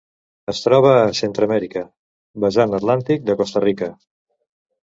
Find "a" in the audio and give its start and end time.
1.01-1.11